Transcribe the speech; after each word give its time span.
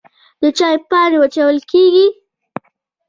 د 0.41 0.43
چای 0.57 0.75
پاڼې 0.89 1.17
وچول 1.21 1.55
کیږي 1.71 2.07